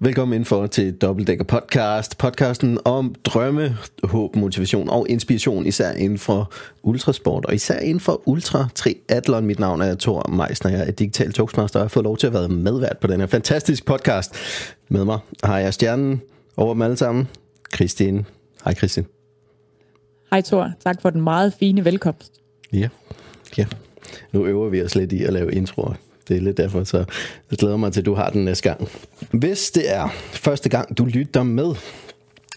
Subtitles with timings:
[0.00, 2.18] Velkommen indenfor til Dobbeltdækker Podcast.
[2.18, 8.22] Podcasten om drømme, håb, motivation og inspiration, især inden for ultrasport og især inden for
[8.28, 9.46] ultra triathlon.
[9.46, 12.26] Mit navn er Thor Meisner, jeg er digital togsmaster og jeg har fået lov til
[12.26, 14.34] at være medvært på den her fantastiske podcast.
[14.88, 16.22] Med mig har jeg stjernen
[16.56, 17.28] over dem alle sammen,
[17.74, 18.24] Christine.
[18.64, 19.06] Hej Christine.
[20.30, 22.32] Hej Thor, tak for den meget fine velkomst.
[22.72, 22.88] Ja,
[23.58, 23.66] ja.
[24.32, 25.94] Nu øver vi os lidt i at lave introer
[26.28, 27.04] stille, derfor, så
[27.50, 28.88] jeg glæder mig til, at du har den næste gang.
[29.32, 31.74] Hvis det er første gang, du lytter med,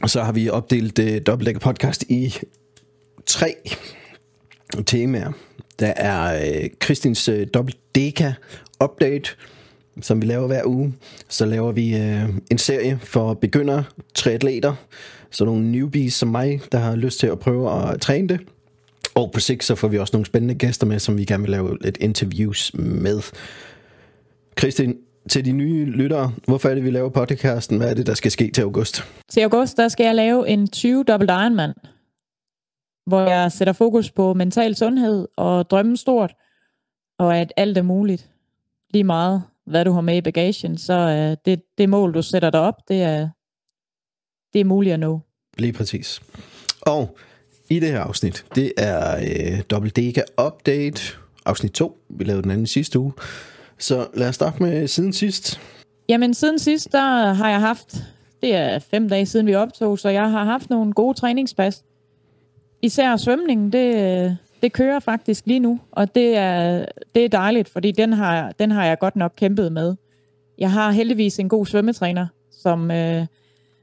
[0.07, 2.35] så har vi opdelt øh, uh, Dobbeltdækker podcast i
[3.25, 3.55] tre
[4.85, 5.31] temaer.
[5.79, 8.33] Der er uh, Kristins øh, uh, Dobbeltdækker
[8.83, 9.29] update,
[10.01, 10.93] som vi laver hver uge.
[11.29, 13.83] Så laver vi uh, en serie for begyndere,
[14.15, 14.73] triatleter,
[15.29, 18.39] så nogle newbies som mig, der har lyst til at prøve at træne det.
[19.15, 21.51] Og på sigt så får vi også nogle spændende gæster med, som vi gerne vil
[21.51, 23.21] lave lidt interviews med.
[24.55, 24.97] Kristin,
[25.29, 27.77] til de nye lyttere, hvorfor er det, vi laver podcasten?
[27.77, 29.03] Hvad er det, der skal ske til august?
[29.29, 31.73] Til august, der skal jeg lave en 20 dobbelt Ironman,
[33.05, 36.33] hvor jeg sætter fokus på mental sundhed og drømmen stort,
[37.19, 38.29] og at alt er muligt.
[38.93, 42.49] Lige meget, hvad du har med i bagagen, så uh, det, det mål, du sætter
[42.49, 43.29] dig op, det er,
[44.53, 45.19] det er muligt at nå.
[45.57, 46.21] Lige præcis.
[46.81, 47.17] Og
[47.71, 51.01] i det her afsnit, det er øh, Double Dega Update,
[51.45, 51.97] afsnit 2.
[52.09, 53.13] Vi lavede den anden sidste uge.
[53.77, 55.61] Så lad os starte med siden sidst.
[56.09, 57.95] Jamen siden sidst, der har jeg haft,
[58.41, 61.83] det er fem dage siden vi optog, så jeg har haft nogle gode træningspas.
[62.81, 66.85] Især svømningen, det, det kører faktisk lige nu, og det er,
[67.15, 69.95] det er dejligt, fordi den har, den har jeg godt nok kæmpet med.
[70.57, 73.25] Jeg har heldigvis en god svømmetræner, som øh,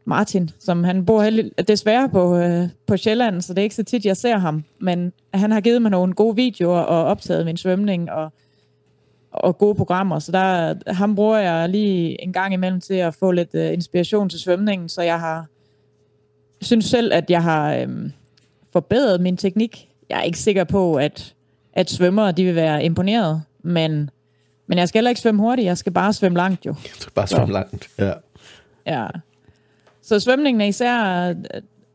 [0.08, 3.82] Martin, som han bor heldig, desværre på, øh, på Sjælland, så det er ikke så
[3.82, 4.64] tit, jeg ser ham.
[4.78, 8.32] Men han har givet mig nogle gode videoer og optaget min svømning og,
[9.32, 10.18] og gode programmer.
[10.18, 14.28] Så der, ham bruger jeg lige en gang imellem til at få lidt øh, inspiration
[14.28, 14.88] til svømningen.
[14.88, 15.46] Så jeg har
[16.60, 17.88] synes selv, at jeg har øh,
[18.72, 19.88] forbedret min teknik.
[20.08, 21.34] Jeg er ikke sikker på, at,
[21.72, 24.10] at svømmere de vil være imponeret, men,
[24.66, 25.66] men jeg skal heller ikke svømme hurtigt.
[25.66, 26.74] Jeg skal bare svømme langt jo.
[26.84, 28.12] Jeg skal bare svømme langt, ja.
[28.86, 29.06] Ja,
[30.08, 31.34] så svømningen er især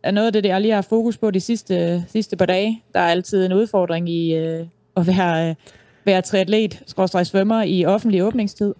[0.04, 2.84] er noget af det, jeg lige har fokus på de sidste, sidste par dage.
[2.94, 4.66] Der er altid en udfordring i øh,
[4.98, 5.56] at være, øh,
[6.06, 8.74] være triatlet, skråstrej svømmer i offentlig åbningstid.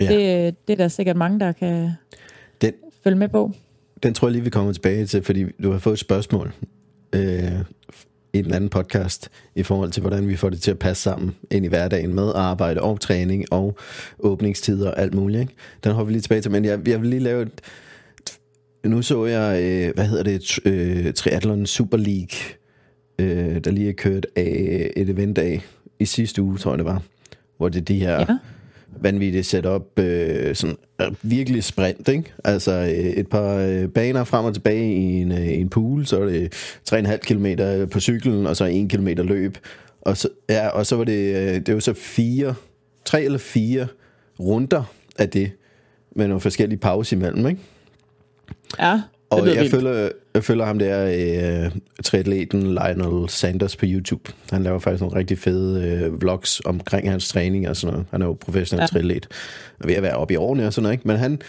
[0.00, 0.06] Ja.
[0.06, 1.90] Det, det er der sikkert mange, der kan
[2.60, 2.72] den,
[3.04, 3.52] følge med på.
[4.02, 6.52] Den tror jeg lige, vi kommer tilbage til, fordi du har fået et spørgsmål
[7.12, 7.52] øh,
[8.32, 11.36] i den anden podcast i forhold til, hvordan vi får det til at passe sammen
[11.50, 13.76] ind i hverdagen med arbejde og træning og
[14.18, 15.40] åbningstider og alt muligt.
[15.40, 15.54] Ikke?
[15.84, 17.60] Den har vi lige tilbage til, men jeg, jeg vil lige lave et,
[18.84, 22.38] nu så jeg, øh, hvad hedder det, øh, Triathlon Super League,
[23.18, 25.62] øh, der lige er kørt af et event af
[25.98, 27.02] i sidste uge, tror jeg det var,
[27.56, 28.26] hvor det er de her ja.
[29.00, 32.32] vanvittige setup, øh, sådan øh, virkelig sprint, ikke?
[32.44, 36.20] Altså øh, et par øh, baner frem og tilbage i en, øh, en pool, så
[36.20, 36.54] er det
[36.90, 37.46] 3,5 km
[37.90, 39.58] på cyklen, og så 1 km løb,
[40.00, 42.54] og så, ja, og så var det, øh, det var så fire,
[43.04, 43.86] tre eller fire
[44.40, 45.50] runder af det,
[46.16, 47.60] med nogle forskellige pauser imellem, ikke?
[48.80, 49.00] Ja,
[49.32, 51.72] og jeg følger, jeg følger ham der, uh,
[52.04, 54.32] triatleten Lionel Sanders på YouTube.
[54.50, 58.06] Han laver faktisk nogle rigtig fede uh, vlogs omkring hans træning og sådan noget.
[58.10, 58.86] Han er jo professionel ja.
[58.86, 59.28] triatlet.
[59.80, 61.08] Og ved at være oppe i årene og sådan noget, ikke?
[61.08, 61.40] Men han,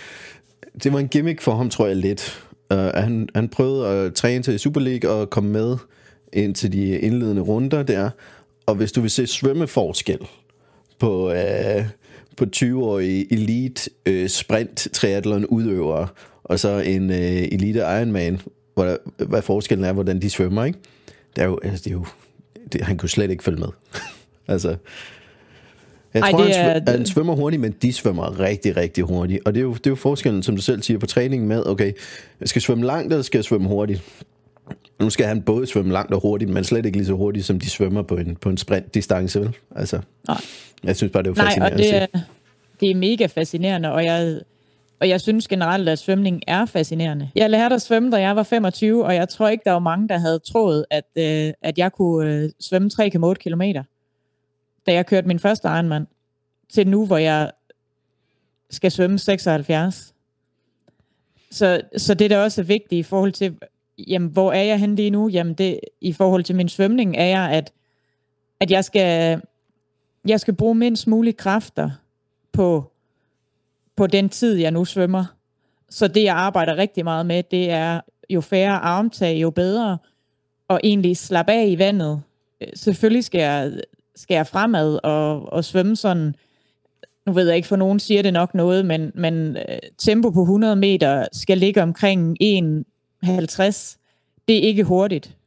[0.83, 2.43] det var en gimmick for ham, tror jeg lidt.
[2.73, 5.77] Uh, han, han prøvede at træne til Super League og komme med
[6.33, 8.09] ind til de indledende runder der.
[8.65, 10.19] Og hvis du vil se svømmeforskel
[10.99, 11.85] på, uh,
[12.37, 16.07] på 20-årige elite uh, sprint triathlon udøvere
[16.43, 18.41] og så en øh, Elite Ironman,
[18.73, 20.79] hvor der, hvad forskellen er, hvordan de svømmer, ikke?
[21.35, 22.05] Det er jo, altså, det er jo
[22.73, 23.67] det, han kunne slet ikke følge med.
[24.53, 24.75] altså,
[26.13, 26.73] jeg Ej, tror, det er...
[26.73, 29.41] han, han svømmer hurtigt, men de svømmer rigtig, rigtig hurtigt.
[29.45, 31.65] Og det er, jo, det er jo forskellen, som du selv siger, på træningen med,
[31.65, 31.91] okay,
[32.39, 34.23] jeg skal svømme langt, eller skal jeg svømme hurtigt?
[34.99, 37.59] Nu skal han både svømme langt og hurtigt, men slet ikke lige så hurtigt, som
[37.59, 39.55] de svømmer på en, på en sprintdistance, vel?
[39.75, 40.37] Altså, Nej.
[40.83, 42.19] jeg synes bare, det er fascinerende Nej, og det er,
[42.79, 44.39] det er mega fascinerende, og jeg,
[45.03, 47.31] og jeg synes generelt, at svømning er fascinerende.
[47.35, 50.07] Jeg lærte at svømme, da jeg var 25, og jeg tror ikke, der var mange,
[50.07, 53.61] der havde troet, at, øh, at jeg kunne øh, svømme 3,8 km,
[54.85, 56.07] da jeg kørte min første Ironman,
[56.73, 57.51] til nu, hvor jeg
[58.69, 60.13] skal svømme 76.
[61.51, 63.57] Så, så det, der også er vigtigt i forhold til,
[63.97, 65.29] jamen, hvor er jeg henne lige nu?
[65.29, 67.73] Jamen, det, i forhold til min svømning, er jeg, at,
[68.59, 69.41] at jeg, skal,
[70.27, 71.89] jeg skal bruge mindst mulige kræfter
[72.51, 72.92] på
[73.95, 75.25] på den tid, jeg nu svømmer.
[75.89, 79.97] Så det, jeg arbejder rigtig meget med, det er jo færre armtag, jo bedre,
[80.67, 82.21] og egentlig slappe af i vandet.
[82.73, 83.71] Selvfølgelig skal jeg,
[84.15, 86.35] skal jeg fremad og, og svømme sådan
[87.25, 90.41] nu ved jeg ikke, for nogen siger det nok noget, men, men øh, tempo på
[90.41, 93.97] 100 meter skal ligge omkring 1,50.
[94.47, 95.37] Det er ikke hurtigt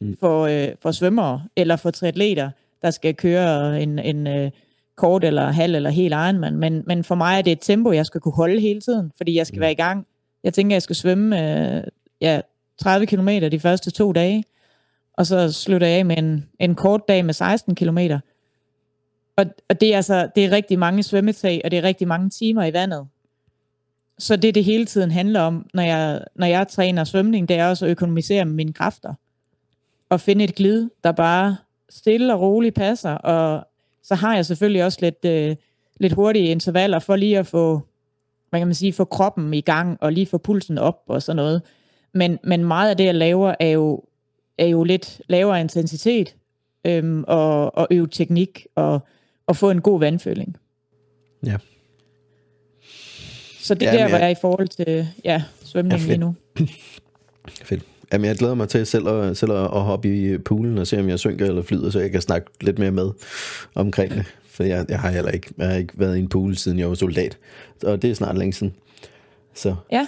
[0.00, 0.16] mm.
[0.20, 2.50] for, øh, for svømmere eller for triatleter,
[2.82, 4.50] der skal køre en, en øh,
[4.96, 6.56] kort eller halv eller helt Ironman.
[6.56, 9.36] Men, men for mig er det et tempo, jeg skal kunne holde hele tiden, fordi
[9.36, 9.60] jeg skal mm.
[9.60, 10.06] være i gang.
[10.44, 11.42] Jeg tænker, jeg skal svømme
[11.76, 11.82] øh,
[12.20, 12.40] ja,
[12.78, 14.44] 30 km de første to dage,
[15.12, 17.98] og så slutter jeg af med en, en kort dag med 16 km.
[19.36, 22.30] Og, og det, er altså, det er rigtig mange svømmetag, og det er rigtig mange
[22.30, 23.06] timer i vandet.
[24.18, 27.68] Så det, det hele tiden handler om, når jeg, når jeg træner svømning, det er
[27.68, 29.14] også at økonomisere mine kræfter.
[30.08, 31.56] Og finde et glid, der bare
[31.88, 33.10] stille og roligt passer.
[33.10, 33.66] Og
[34.06, 35.56] så har jeg selvfølgelig også lidt, øh,
[36.00, 37.80] lidt hurtige intervaller for lige at få,
[38.50, 41.36] hvad kan man sige, få kroppen i gang, og lige få pulsen op og sådan
[41.36, 41.62] noget.
[42.14, 44.02] Men, men meget af det, jeg laver, er jo,
[44.58, 46.36] er jo lidt lavere intensitet,
[46.86, 49.00] øhm, og, og øve teknik, og
[49.46, 50.56] og få en god vandføling.
[51.46, 51.56] Ja.
[53.60, 56.18] Så det er ja, der, hvor jeg er i forhold til ja, svømning ja, lige
[56.18, 56.34] nu.
[57.64, 57.82] fedt.
[58.12, 61.08] Jamen, jeg glæder mig til selv at, selv at hoppe i poolen og se, om
[61.08, 63.10] jeg synker eller flyder, så jeg kan snakke lidt mere med
[63.74, 64.24] omkring det.
[64.50, 66.88] For jeg, jeg har heller ikke, jeg har ikke været i en pool, siden jeg
[66.88, 67.38] var soldat.
[67.82, 68.74] Og det er snart længe siden.
[69.54, 69.74] Så.
[69.92, 70.06] Ja,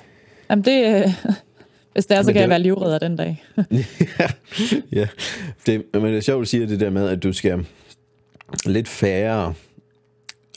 [0.51, 1.05] Jamen det,
[1.93, 3.45] hvis det er, så men kan det, jeg være livredder den dag.
[4.19, 4.29] ja,
[5.01, 5.09] ja.
[5.67, 7.67] Det, men det er sjovt at sige det der med, at du skal,
[8.67, 9.55] lidt færre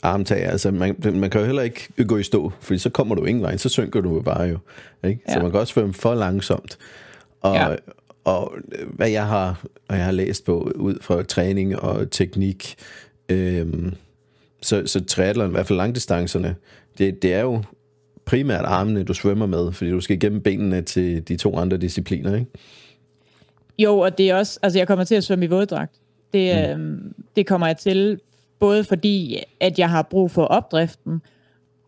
[0.02, 0.44] armtag.
[0.44, 3.42] Altså, man, man kan jo heller ikke gå i stå, fordi så kommer du ingen
[3.42, 4.58] vej, så synker du jo bare jo.
[5.04, 5.20] Ikke?
[5.28, 5.32] Ja.
[5.32, 6.78] Så man kan også svømme for langsomt.
[7.42, 7.76] Og, ja.
[8.24, 8.52] og
[8.88, 12.74] hvad jeg har, og jeg har læst på ud fra træning og teknik,
[13.28, 13.94] øhm,
[14.62, 16.56] så, så triathlon, i hvert fald langdistancerne,
[16.98, 17.62] det, det er jo
[18.24, 22.34] primært armene, du svømmer med, fordi du skal igennem benene til de to andre discipliner,
[22.34, 22.50] ikke?
[23.78, 25.92] Jo, og det er også, altså jeg kommer til at svømme i våddragt.
[26.32, 26.82] Det, mm.
[26.82, 27.00] øh,
[27.36, 28.20] det kommer jeg til,
[28.58, 31.22] både fordi, at jeg har brug for opdriften,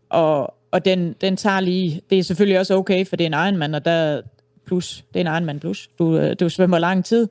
[0.09, 3.47] og, og den, den tager lige, det er selvfølgelig også okay, for det er en
[3.47, 4.21] Ironman, og der
[4.65, 7.27] plus, det er en Ironman plus, du, øh, du svømmer lang tid,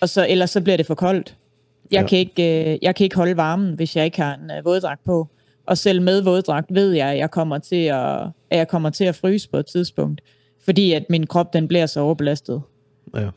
[0.00, 1.36] og så, ellers så bliver det for koldt.
[1.92, 2.06] Jeg, ja.
[2.06, 5.04] kan ikke, øh, jeg kan ikke holde varmen, hvis jeg ikke har en øh, våddragt
[5.04, 5.28] på.
[5.66, 9.04] Og selv med våddragt ved jeg, at jeg kommer til at, at, jeg kommer til
[9.04, 10.20] at fryse på et tidspunkt,
[10.64, 12.62] fordi at min krop den bliver så overbelastet.
[13.14, 13.28] Ja.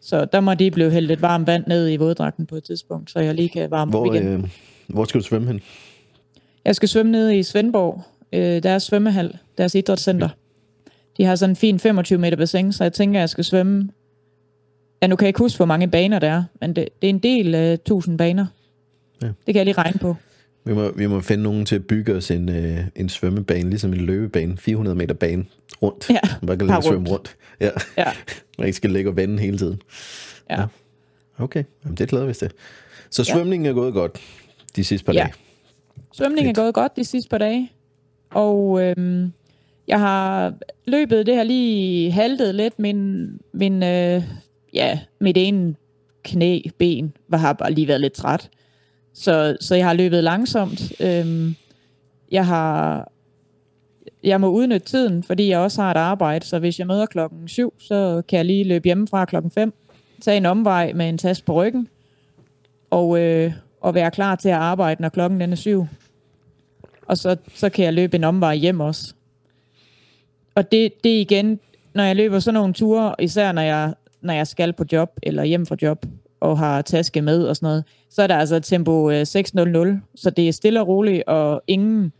[0.00, 3.10] Så der må de blive hældt lidt varmt vand ned i våddragten på et tidspunkt,
[3.10, 4.26] så jeg lige kan varme hvor, op igen.
[4.26, 4.44] Øh,
[4.86, 5.60] hvor skal du svømme hen?
[6.64, 8.02] Jeg skal svømme ned i Svendborg,
[8.32, 10.28] øh, deres svømmehal, deres idrætscenter.
[11.22, 13.88] De har sådan en fin 25 meter bassin, så jeg tænker, jeg skal svømme.
[15.02, 17.10] Ja, nu kan jeg ikke huske, hvor mange baner der er, men det, det er
[17.10, 18.46] en del af uh, 1000 baner.
[19.22, 19.26] Ja.
[19.26, 20.16] Det kan jeg lige regne på.
[20.64, 23.92] Vi må, vi må finde nogen til at bygge os en, øh, en svømmebane, ligesom
[23.92, 25.44] en løbebane, 400 meter bane
[25.82, 26.10] rundt.
[26.10, 27.36] Ja, man kan lige svømme rundt.
[27.60, 27.70] Ja.
[27.96, 28.04] ja.
[28.58, 29.82] man ikke skal ligge og vende hele tiden.
[30.50, 30.60] Ja.
[30.60, 30.66] ja.
[31.38, 32.50] Okay, Jamen, det glæder vi til.
[33.10, 33.70] Så svømningen ja.
[33.70, 34.20] er gået godt
[34.76, 35.18] de sidste par ja.
[35.18, 35.32] dage?
[36.12, 37.72] Svømningen er gået godt de sidste par dage.
[38.30, 39.32] Og øhm,
[39.92, 40.54] jeg har
[40.84, 42.78] løbet, det her lige haltet lidt.
[42.78, 44.22] Min, min øh,
[44.74, 45.74] ja, mit ene
[46.24, 48.50] knæ, ben, var, har bare lige været lidt træt.
[49.14, 50.92] Så, så jeg har løbet langsomt.
[51.00, 51.54] Øhm,
[52.30, 53.08] jeg har
[54.22, 57.48] jeg må udnytte tiden, fordi jeg også har et arbejde, så hvis jeg møder klokken
[57.48, 59.72] 7, så kan jeg lige løbe hjemmefra klokken 5,
[60.20, 61.88] tage en omvej med en taske på ryggen,
[62.90, 65.86] og, øh, og være klar til at arbejde, når klokken den er 7.
[67.06, 69.14] Og så, så kan jeg løbe en omvej hjem også.
[70.54, 71.60] Og det, det igen,
[71.94, 75.44] når jeg løber sådan nogle ture, især når jeg, når jeg skal på job, eller
[75.44, 76.06] hjem fra job,
[76.40, 80.30] og har taske med og sådan noget, så er der altså tempo 6.00, øh, så
[80.30, 82.12] det er stille og roligt, og ingen,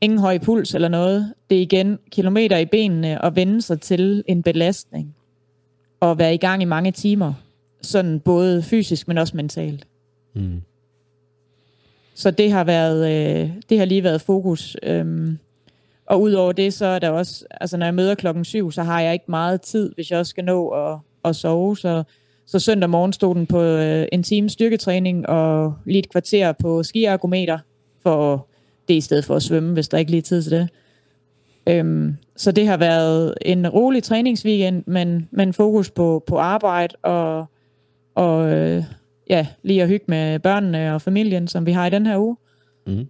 [0.00, 1.34] ingen høj puls eller noget.
[1.50, 5.14] Det er igen kilometer i benene og vende sig til en belastning,
[6.00, 7.34] og være i gang i mange timer,
[7.82, 9.86] sådan både fysisk, men også mentalt.
[10.34, 10.62] Mm.
[12.14, 14.76] Så det har været, øh, det har lige været fokus.
[14.82, 15.38] Øhm,
[16.06, 19.00] og udover det, så er der også, altså når jeg møder klokken syv, så har
[19.00, 22.02] jeg ikke meget tid, hvis jeg også skal nå at, at sove, så
[22.46, 26.82] så søndag morgen stod den på øh, en time styrketræning og lige et kvarter på
[26.82, 27.58] skiargumeter,
[28.02, 28.46] for
[28.88, 30.68] det i stedet for at svømme, hvis der ikke lige er tid til det.
[31.66, 37.46] Øhm, så det har været en rolig træningsweekend, men, men fokus på, på arbejde og,
[38.14, 38.84] og øh,
[39.30, 42.36] ja, lige at hygge med børnene og familien, som vi har i den her uge.
[42.86, 43.06] Mm.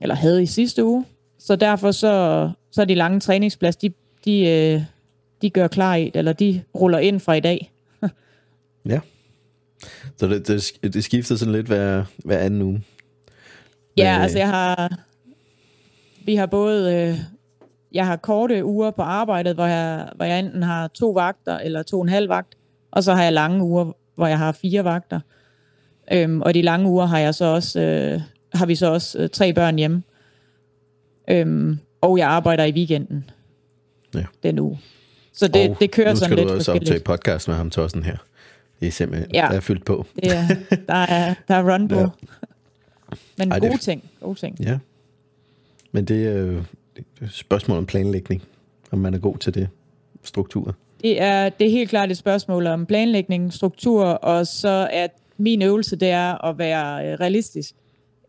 [0.00, 1.04] Eller havde i sidste uge.
[1.38, 3.92] Så derfor så, så er de lange træningsplads, de,
[4.24, 4.82] de, øh,
[5.42, 7.72] de gør klar i, eller de ruller ind fra i dag.
[8.88, 9.00] Ja.
[10.16, 12.82] Så det, det, det skifter sådan lidt hver, hver anden uge?
[13.96, 14.98] Ja, øh, altså jeg har...
[16.24, 16.94] Vi har både...
[16.94, 17.18] Øh,
[17.92, 21.82] jeg har korte uger på arbejdet, hvor jeg, hvor jeg enten har to vagter eller
[21.82, 22.54] to og en halv vagt,
[22.90, 25.20] og så har jeg lange uger, hvor jeg har fire vagter.
[26.12, 28.20] Øhm, og de lange uger har jeg så også, øh,
[28.54, 30.02] har vi så også øh, tre børn hjemme.
[31.30, 33.30] Øhm, og jeg arbejder i weekenden
[34.14, 34.24] Ja.
[34.42, 34.78] den uge.
[35.32, 37.04] Så det, Og det kører nu sådan skal lidt du også optage forskelligt.
[37.04, 38.16] podcast med ham, Thorsten, her.
[38.80, 39.42] Det er simpelthen, Ja.
[39.44, 39.48] ja.
[39.50, 40.06] der er fyldt på.
[40.16, 40.42] Det er,
[40.88, 41.98] der, er, der er run på.
[42.00, 42.06] Ja.
[43.38, 44.10] Men Ej, det gode ting.
[44.20, 44.60] Gode ting.
[44.60, 44.78] Ja.
[45.92, 46.34] Men det er
[46.96, 48.42] det er et spørgsmål om planlægning,
[48.90, 49.68] om man er god til det.
[50.22, 50.74] Struktur.
[51.02, 55.06] Det er, det er helt klart et spørgsmål om planlægning, struktur, og så er
[55.36, 57.74] min øvelse, det er at være øh, realistisk.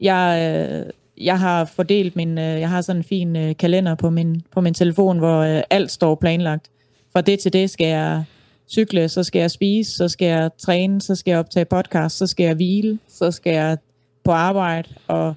[0.01, 4.09] Jeg, øh, jeg har fordelt min, øh, jeg har sådan en fin øh, kalender på
[4.09, 6.69] min, på min telefon, hvor øh, alt står planlagt.
[7.13, 8.23] Fra det til det skal jeg
[8.69, 12.27] cykle, så skal jeg spise, så skal jeg træne, så skal jeg optage podcast, så
[12.27, 13.77] skal jeg hvile, så skal jeg
[14.23, 15.33] på arbejde, og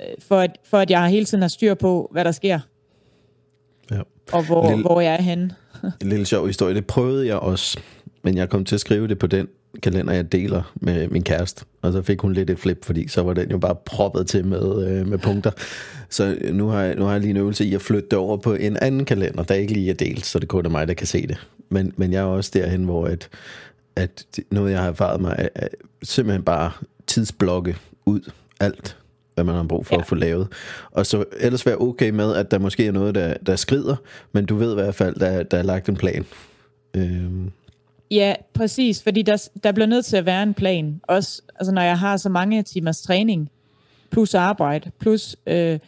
[0.00, 2.60] øh, for at, for at jeg hele tiden har styr på, hvad der sker,
[3.90, 4.00] Ja.
[4.32, 5.50] og hvor, Lille- hvor jeg er henne.
[6.02, 6.74] En lille sjov historie.
[6.74, 7.80] Det prøvede jeg også,
[8.22, 9.48] men jeg kom til at skrive det på den
[9.82, 11.64] kalender, jeg deler med min kæreste.
[11.82, 14.46] Og så fik hun lidt et flip, fordi så var den jo bare proppet til
[14.46, 15.50] med, øh, med punkter.
[16.10, 18.36] Så nu har, jeg, nu har jeg lige en øvelse i at flytte det over
[18.36, 20.94] på en anden kalender, der ikke lige er delt, så det kun er mig, der
[20.94, 21.46] kan se det.
[21.68, 23.28] Men, men jeg er også derhen, hvor at,
[23.96, 25.68] at noget, jeg har erfaret mig, er, er
[26.02, 26.72] simpelthen bare
[27.06, 27.76] tidsblokke
[28.06, 28.96] ud alt,
[29.34, 30.00] hvad man har brug for ja.
[30.00, 30.48] at få lavet.
[30.90, 33.96] Og så ellers være okay med, at der måske er noget, der, der skrider,
[34.32, 36.24] men du ved i hvert fald, der, der er lagt en plan.
[36.94, 37.50] Øhm,
[38.14, 41.00] Ja, præcis, fordi der, der bliver nødt til at være en plan.
[41.02, 43.50] Også altså, når jeg har så mange timers træning,
[44.10, 45.78] plus arbejde, plus øh,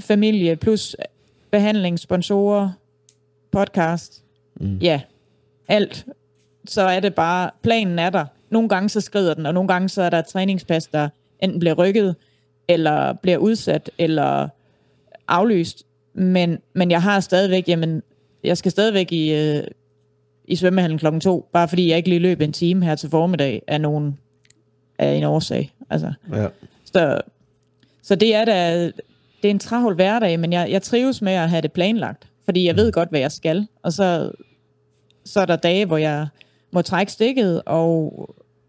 [0.00, 0.96] familie, plus
[1.50, 2.70] behandling, sponsorer,
[3.52, 4.22] podcast,
[4.60, 4.78] mm.
[4.78, 5.00] ja,
[5.68, 6.06] alt.
[6.66, 8.24] Så er det bare, planen er der.
[8.50, 11.08] Nogle gange så skrider den, og nogle gange så er der et træningspas, der
[11.40, 12.16] enten bliver rykket,
[12.68, 14.48] eller bliver udsat, eller
[15.28, 15.86] aflyst.
[16.12, 18.02] Men, men jeg har stadigvæk, jamen,
[18.44, 19.64] jeg skal stadigvæk i, øh,
[20.44, 23.62] i svømmehallen klokken to, bare fordi jeg ikke lige løb en time her til formiddag
[23.66, 24.18] af nogen
[24.98, 25.72] af en årsag.
[25.90, 26.46] Altså, ja.
[26.84, 27.20] så,
[28.02, 28.84] så det er da,
[29.42, 32.66] det er en travl hverdag, men jeg, jeg trives med at have det planlagt, fordi
[32.66, 34.30] jeg ved godt, hvad jeg skal, og så,
[35.24, 36.26] så er der dage, hvor jeg
[36.72, 38.12] må trække stikket, og,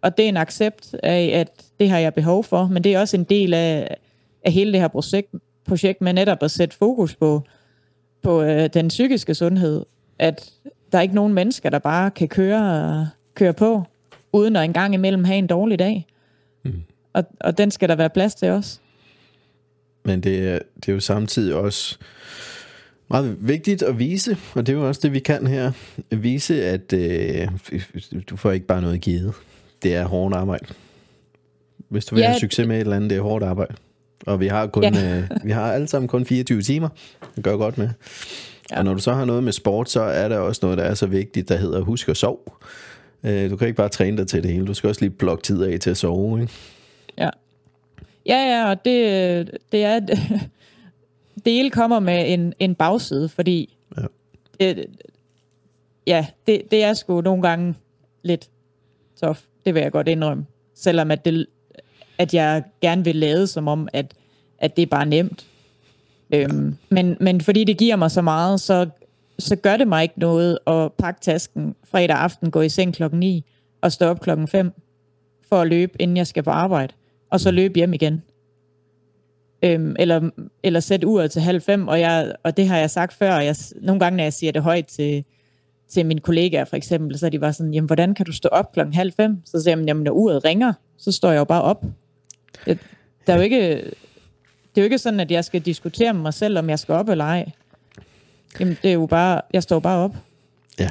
[0.02, 3.00] og det er en accept af, at det har jeg behov for, men det er
[3.00, 3.98] også en del af,
[4.46, 5.36] af hele det her projekt,
[5.68, 7.44] projekt med netop at sætte fokus på,
[8.22, 9.86] på øh, den psykiske sundhed,
[10.20, 10.52] at
[10.92, 13.84] der er ikke nogen mennesker, der bare kan køre, køre på,
[14.34, 16.06] uden at engang imellem have en dårlig dag.
[16.64, 16.74] Mm.
[17.14, 18.82] Og, og den skal der være plads til os.
[20.06, 21.98] Men det er, det er jo samtidig også
[23.10, 25.72] meget vigtigt at vise, og det er jo også det, vi kan her.
[26.12, 27.48] At vise, at øh,
[28.30, 29.34] du får ikke bare noget givet.
[29.84, 30.66] Det er hårdt arbejde.
[31.90, 32.28] Hvis du vil Ja.
[32.28, 33.74] have succes med et eller andet, det er hårdt arbejde.
[34.26, 35.18] Og vi har, kun, Ja.
[35.18, 36.90] øh, vi har alle sammen kun 24 timer.
[37.36, 37.90] Det gør godt med.
[38.72, 38.78] Ja.
[38.78, 40.94] Og når du så har noget med sport, så er der også noget, der er
[40.94, 42.38] så vigtigt, der hedder husk at sove.
[43.24, 44.66] Øh, Du kan ikke bare træne dig til det hele.
[44.68, 46.42] Du skal også lige blokke tid af til at sove.
[46.42, 46.54] Ikke?
[47.18, 47.30] Ja.
[48.26, 50.00] Ja, ja, og det, det er...
[51.46, 53.78] Det hele kommer med en, en bagside, fordi...
[53.98, 54.02] Ja.
[54.60, 54.86] Det,
[56.08, 57.76] ja, det, det er sgu nogle gange
[58.24, 58.50] lidt
[59.22, 59.38] tough.
[59.66, 60.46] Det vil jeg godt indrømme.
[60.76, 61.46] Selvom at, det,
[62.18, 64.14] at jeg gerne vil lade som om, at,
[64.60, 65.46] at det er bare nemt.
[66.34, 68.90] Øhm, men, men fordi det giver mig så meget, så,
[69.40, 73.20] så gør det mig ikke noget at pakke tasken fredag aften, gå i seng klokken
[73.20, 73.46] 9
[73.82, 74.72] og stå op klokken 5
[75.50, 76.94] for at løbe, inden jeg skal på arbejde,
[77.30, 78.24] og så løbe hjem igen.
[79.64, 80.30] Øhm, eller,
[80.64, 83.46] eller sætte uret til halv fem, og, jeg, og det har jeg sagt før, og
[83.46, 85.24] jeg, nogle gange, når jeg siger det højt til,
[85.90, 88.50] til mine kollegaer for eksempel, så er de bare sådan, jamen hvordan kan du stå
[88.52, 89.38] op klokken halv fem?
[89.46, 91.86] Så siger jeg, jamen når uret ringer, så står jeg jo bare op.
[92.66, 92.80] Det,
[93.28, 93.92] der er jo ikke,
[94.76, 96.96] det er jo ikke sådan, at jeg skal diskutere med mig selv, om jeg skal
[96.96, 97.52] op eller ej.
[98.60, 100.16] Jamen det er jo bare, jeg står bare op.
[100.80, 100.90] Ja,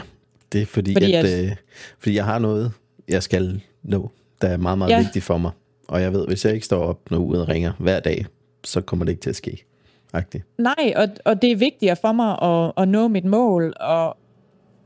[0.52, 1.44] det er fordi, Fordi at, at-.
[1.44, 1.56] Øh,
[1.98, 2.72] fordi jeg har noget,
[3.08, 4.10] jeg skal nå,
[4.42, 4.96] der er meget, meget Ja.
[4.96, 5.02] ja.
[5.02, 5.50] vigtigt for mig.
[5.88, 8.26] Og jeg ved, hvis jeg ikke står op, når uret ringer hver dag,
[8.64, 9.64] så kommer det ikke til at ske.
[10.12, 10.44] Agtigt.
[10.58, 14.16] Nej, og, og det er vigtigere for mig at, at nå mit mål, og,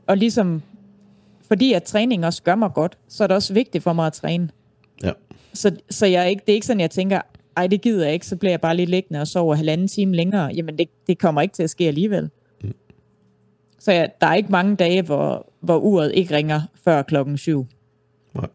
[0.07, 0.61] og ligesom,
[1.47, 4.13] fordi at træning også gør mig godt, så er det også vigtigt for mig at
[4.13, 4.49] træne.
[5.03, 5.11] Ja.
[5.53, 7.21] Så, så jeg er ikke, det er ikke sådan, jeg tænker,
[7.57, 10.15] ej, det gider jeg ikke, så bliver jeg bare lige liggende og sover halvanden time
[10.15, 10.51] længere.
[10.55, 12.29] Jamen, det, det kommer ikke til at ske alligevel.
[12.63, 12.73] Mm.
[13.79, 17.67] Så jeg, der er ikke mange dage, hvor, hvor uret ikke ringer før klokken syv.
[18.33, 18.47] Nej.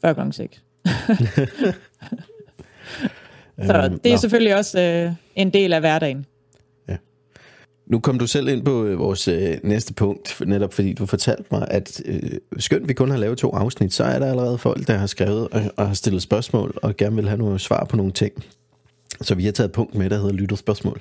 [0.00, 0.62] Før klokken seks.
[3.66, 6.26] så Øhm, det er selvfølgelig også øh, en del af hverdagen.
[7.86, 11.44] Nu kom du selv ind på øh, vores øh, næste punkt, netop fordi du fortalte
[11.50, 14.86] mig, at øh, skønt vi kun har lavet to afsnit, så er der allerede folk,
[14.86, 17.96] der har skrevet og, og har stillet spørgsmål og gerne vil have nogle svar på
[17.96, 18.32] nogle ting.
[19.20, 21.00] Så vi har taget et punkt med, der hedder lytterspørgsmål.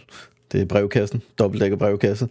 [0.52, 2.28] Det er brevkassen, dobbeltdækker brevkasse.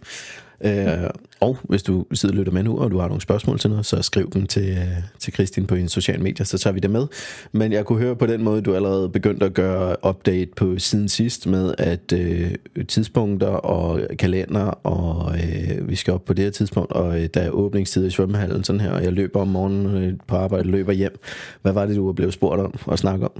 [0.61, 1.09] Øh,
[1.39, 3.85] og hvis du sidder og lytter med nu, og du har nogle spørgsmål til noget,
[3.85, 6.89] så skriv dem til, øh, til Kristin på en sociale medier, så tager vi det
[6.89, 7.07] med.
[7.51, 11.09] Men jeg kunne høre på den måde, du allerede begyndte at gøre update på siden
[11.09, 12.51] sidst med, at øh,
[12.87, 17.41] tidspunkter og kalender, og øh, vi skal op på det her tidspunkt, og øh, der
[17.41, 20.93] er åbningstid i svømmehallen sådan her, og jeg løber om morgenen øh, på arbejde, løber
[20.93, 21.19] hjem.
[21.61, 23.31] Hvad var det, du blev spurgt om og snakke om?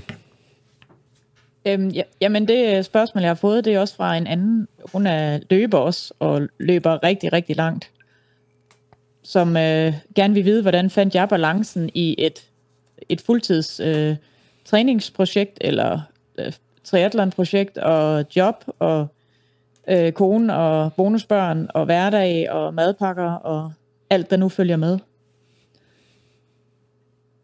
[1.67, 4.67] Øhm, ja, jamen det øh, spørgsmål, jeg har fået, det er også fra en anden.
[4.91, 7.91] Hun er løber også, og løber rigtig, rigtig langt.
[9.23, 12.49] Som øh, gerne vil vide, hvordan fandt jeg balancen i et,
[13.09, 14.15] et fuldtids øh,
[14.65, 15.99] træningsprojekt, eller
[16.39, 16.53] øh,
[16.83, 19.07] triathlonprojekt, og job, og
[19.87, 23.71] øh, kone, og bonusbørn, og hverdag, og madpakker, og
[24.09, 24.99] alt, der nu følger med.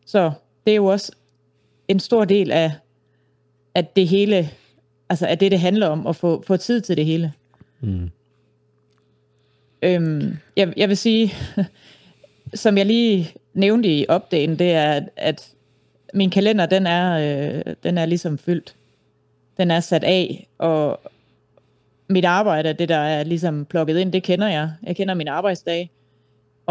[0.05, 0.31] Så
[0.65, 1.11] det er jo også
[1.87, 2.71] en stor del af
[3.75, 4.49] at det hele,
[5.09, 7.33] altså at det, det handler om, at få, få tid til det hele.
[7.79, 8.09] Mm.
[9.81, 11.33] Øhm, jeg, jeg vil sige,
[12.53, 15.53] som jeg lige nævnte i opdagen, det er, at
[16.13, 18.75] min kalender, den er, øh, den er ligesom fyldt.
[19.57, 20.99] Den er sat af, og
[22.09, 24.71] mit arbejde, det der er ligesom plukket ind, det kender jeg.
[24.83, 25.91] Jeg kender min arbejdsdag.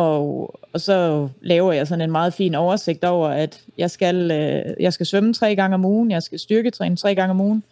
[0.01, 4.75] Og, og så laver jeg sådan en meget fin oversigt over, at jeg skal, øh,
[4.81, 7.63] jeg skal svømme tre gange om ugen, jeg skal styrketræne tre gange om ugen,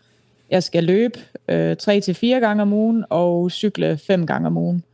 [0.51, 1.19] jeg skal løbe
[1.49, 4.85] øh, tre til fire gange om ugen, og cykle fem gange om ugen.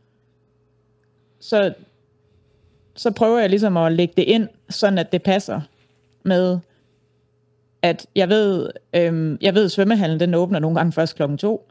[1.39, 1.73] Så,
[2.95, 5.61] så prøver jeg ligesom at lægge det ind, sådan at det passer
[6.23, 6.59] med,
[7.81, 11.67] at jeg ved, øh, jeg ved at svømmehallen den åbner nogle gange først klokken to,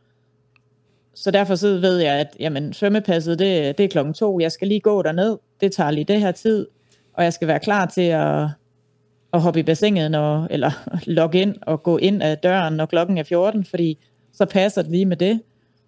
[1.14, 4.40] så derfor så ved jeg, at jamen, svømmepasset, det, det er klokken to.
[4.40, 5.38] Jeg skal lige gå derned.
[5.60, 6.66] Det tager lige det her tid.
[7.14, 8.48] Og jeg skal være klar til at,
[9.32, 10.70] at hoppe i bassinet, når, eller
[11.06, 13.98] logge ind og gå ind af døren, når klokken er 14, fordi
[14.32, 15.40] så passer det lige med det.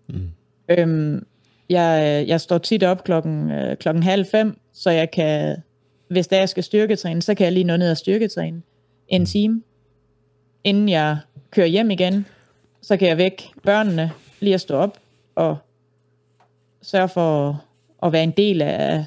[0.09, 0.31] Mm.
[0.69, 1.27] Øhm,
[1.71, 5.57] jeg, jeg står tit op klokken, øh, klokken halv fem, så jeg kan,
[6.09, 8.63] hvis der jeg skal styrketræne, så kan jeg lige nå ned og styrketræne
[9.09, 9.27] en mm.
[9.27, 9.63] time.
[10.65, 11.19] Inden jeg
[11.51, 12.27] kører hjem igen,
[12.83, 14.99] så kan jeg vække børnene, lige at stå op,
[15.37, 15.57] og
[16.83, 17.63] sørge for
[18.03, 19.05] at være en del af,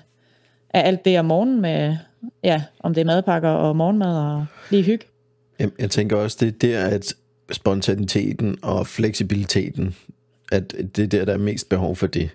[0.73, 1.97] af alt det om morgenen med,
[2.43, 5.05] ja, om det er madpakker og morgenmad og lige hygge.
[5.59, 7.13] Jeg, jeg tænker også, det er der, at
[7.51, 9.95] spontaniteten og fleksibiliteten,
[10.51, 12.29] at det er der, der er mest behov for det.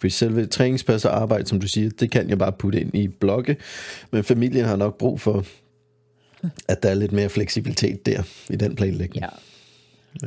[0.00, 3.08] For selve træningspas og arbejde, som du siger, det kan jeg bare putte ind i
[3.08, 3.56] blogge,
[4.10, 5.44] men familien har nok brug for,
[6.68, 9.24] at der er lidt mere fleksibilitet der i den planlægning.
[9.24, 9.28] Ja.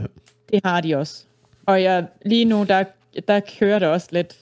[0.02, 0.06] ja.
[0.52, 1.24] Det har de også.
[1.66, 2.84] Og jeg, lige nu, der
[3.28, 4.38] der kører det også lidt,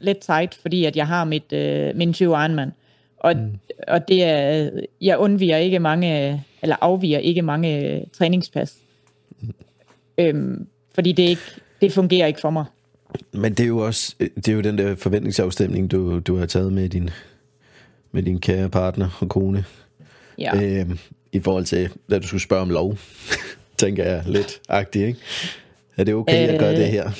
[0.00, 2.72] lidt tight, fordi at jeg har mit, øh, min 20 Ironman.
[3.16, 3.58] Og, mm.
[3.88, 8.76] og det er, jeg undviger ikke mange, eller afviger ikke mange træningspas.
[9.40, 9.54] Mm.
[10.18, 11.42] Øhm, fordi det, ikke,
[11.80, 12.64] det fungerer ikke for mig.
[13.32, 16.72] Men det er jo også det er jo den der forventningsafstemning, du, du har taget
[16.72, 17.10] med din,
[18.12, 19.64] med din kære partner og kone.
[20.38, 20.62] Ja.
[20.62, 20.98] Øhm,
[21.32, 22.98] I forhold til, da du skulle spørge om lov,
[23.78, 25.20] tænker jeg lidt agtigt, ikke?
[25.96, 27.10] Er det okay øh, at gøre det øh, her?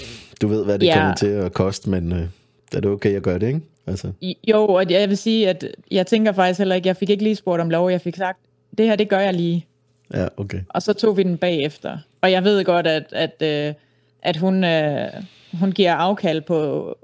[0.43, 0.95] Du ved, hvad det ja.
[0.95, 2.29] kommer til at koste, men øh,
[2.75, 3.61] er det okay at gøre det, ikke?
[3.87, 4.13] Altså.
[4.49, 7.37] Jo, og jeg vil sige, at jeg tænker faktisk heller ikke, jeg fik ikke lige
[7.37, 8.39] spurgt om lov, jeg fik sagt,
[8.79, 9.67] det her, det gør jeg lige.
[10.15, 10.61] Ja, okay.
[10.69, 11.99] Og så tog vi den bagefter.
[12.21, 13.75] Og jeg ved godt, at, at, øh,
[14.23, 15.09] at hun, øh,
[15.53, 16.95] hun giver afkald på,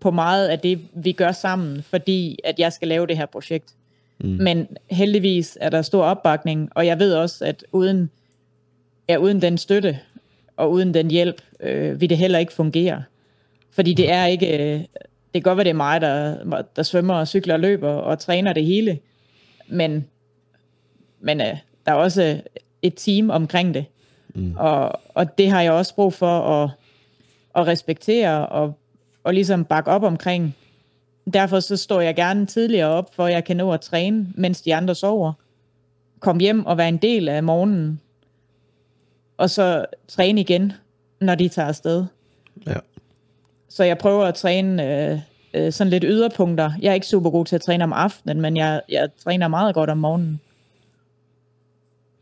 [0.00, 3.74] på meget af det, vi gør sammen, fordi at jeg skal lave det her projekt.
[4.18, 4.28] Mm.
[4.28, 8.10] Men heldigvis er der stor opbakning, og jeg ved også, at uden,
[9.08, 9.98] ja, uden den støtte,
[10.56, 13.02] og uden den hjælp øh, vil det heller ikke fungere.
[13.70, 14.88] Fordi det er ikke, øh, det
[15.34, 18.52] kan godt være, det er mig, der, der svømmer og cykler og løber og træner
[18.52, 18.98] det hele,
[19.68, 20.06] men,
[21.20, 22.40] men øh, der er også
[22.82, 23.84] et team omkring det.
[24.34, 24.54] Mm.
[24.56, 26.70] Og, og det har jeg også brug for at,
[27.54, 28.78] at respektere og,
[29.24, 30.56] og ligesom bakke op omkring.
[31.34, 34.74] Derfor så står jeg gerne tidligere op, for jeg kan nå at træne, mens de
[34.74, 35.32] andre sover.
[36.20, 38.00] Kom hjem og være en del af morgenen,
[39.36, 40.72] og så træne igen,
[41.20, 42.04] når de tager afsted.
[42.66, 42.74] Ja.
[43.68, 45.18] Så jeg prøver at træne øh,
[45.54, 46.72] øh, sådan lidt yderpunkter.
[46.82, 49.74] Jeg er ikke super god til at træne om aftenen, men jeg, jeg træner meget
[49.74, 50.40] godt om morgenen.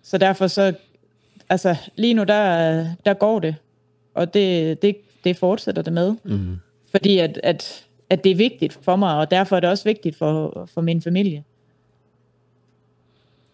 [0.03, 0.75] Så derfor så,
[1.49, 3.57] altså lige nu, der, der går det.
[4.15, 6.15] Og det, det, det fortsætter det med.
[6.25, 6.57] Mm.
[6.91, 10.17] Fordi at, at, at det er vigtigt for mig, og derfor er det også vigtigt
[10.17, 11.45] for, for min familie.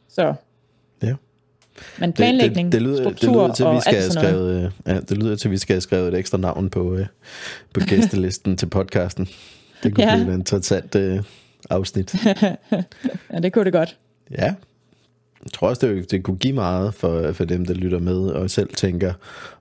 [0.09, 0.35] Så
[1.99, 4.65] men planlægning, det, det, det lyder, struktur det lyder til, at vi skal have skrevet,
[4.65, 7.07] øh, ja, det lyder til, at vi skal have skrevet et ekstra navn på, uh,
[7.75, 9.29] på gæstelisten til podcasten.
[9.83, 10.17] Det kunne ja.
[10.17, 11.25] blive en interessant uh,
[11.71, 12.15] afsnit.
[13.33, 13.97] ja, det kunne det godt.
[14.31, 14.55] Ja.
[15.45, 18.51] Jeg tror også, det, det kunne give meget for, for dem, der lytter med og
[18.51, 19.13] selv tænker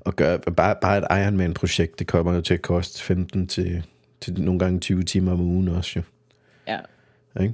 [0.06, 2.00] at gøre bare, bare et Ironman-projekt.
[2.00, 3.84] Det kommer jo til at koste 15 til,
[4.22, 6.02] til nogle gange 20 timer om ugen også jo.
[6.68, 6.80] Ja.
[7.42, 7.54] Ikke?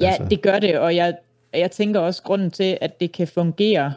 [0.00, 0.24] Ja, altså.
[0.30, 1.14] det gør det, og jeg,
[1.58, 3.94] jeg tænker også, grunden til, at det kan fungere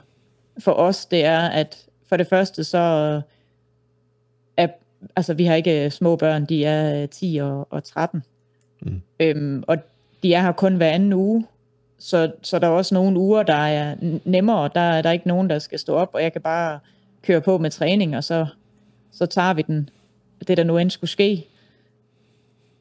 [0.60, 3.22] for os, det er, at for det første, så
[4.58, 4.68] er,
[5.16, 8.24] altså vi har ikke små børn, de er 10 og, og 13.
[8.82, 9.02] Mm.
[9.20, 9.78] Øhm, og
[10.24, 11.46] de er her kun hver anden uge,
[12.00, 13.96] så, så der er også nogle uger, der er
[14.26, 14.70] nemmere.
[14.76, 16.80] Der, der er ikke nogen, der skal stå op, og jeg kan bare
[17.22, 18.46] køre på med træning, og så,
[19.12, 19.90] så tager vi den,
[20.48, 21.46] det der nu end skulle ske.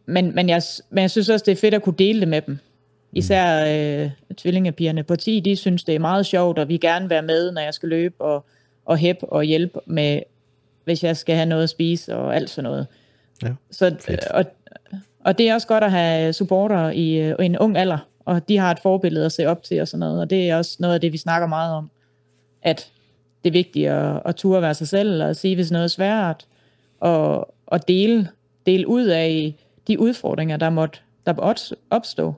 [0.06, 2.42] Men, men, jeg, men jeg synes også, det er fedt at kunne dele det med
[2.42, 2.58] dem.
[3.12, 3.66] Især
[4.04, 7.52] øh, tvillingepigerne på 10, de synes, det er meget sjovt, og vi gerne være med,
[7.52, 8.44] når jeg skal løbe og,
[8.84, 10.20] og hæppe og hjælpe med,
[10.84, 12.86] hvis jeg skal have noget at spise og alt sådan noget.
[13.42, 13.96] Ja, så,
[14.30, 14.44] og,
[15.24, 18.58] og det er også godt at have supporter i øh, en ung alder, og de
[18.58, 20.94] har et forbillede at se op til og sådan noget, og det er også noget
[20.94, 21.90] af det, vi snakker meget om,
[22.62, 22.92] at
[23.44, 26.46] det er vigtigt at, at ture være sig selv, og sige, hvis noget er svært,
[27.00, 28.28] og, og dele,
[28.66, 29.54] dele ud af
[29.88, 32.34] de udfordringer, der måtte der måtte opstå.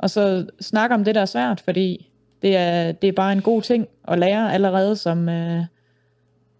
[0.00, 2.10] Og så snakke om det, der er svært, fordi
[2.42, 5.64] det er, det er bare en god ting at lære allerede som, øh,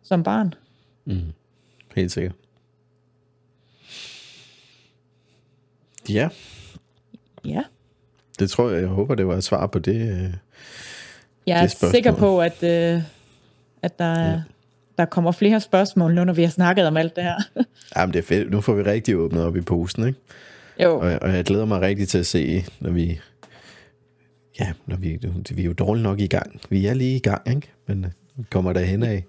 [0.02, 0.54] som barn.
[1.04, 1.20] Mm.
[1.96, 2.34] Helt sikkert.
[6.08, 6.28] Ja.
[7.44, 7.62] Ja.
[8.38, 9.94] Det tror jeg, jeg håber, det var et svar på det.
[9.94, 10.34] Øh,
[11.46, 13.02] jeg er det sikker på, at, øh,
[13.82, 14.40] at der, ja.
[14.98, 17.36] der kommer flere spørgsmål nu, når vi har snakket om alt det her.
[17.96, 18.50] Jamen, det er fedt.
[18.50, 20.18] Nu får vi rigtig åbnet op i posten, ikke?
[20.82, 21.00] Jo.
[21.00, 23.20] Og, og jeg glæder mig rigtig til at se, når vi...
[24.60, 25.18] Ja, når vi,
[25.50, 26.60] vi er jo dårligt nok i gang.
[26.70, 27.68] Vi er lige i gang, ikke?
[27.86, 29.24] Men øh, vi kommer derhen af.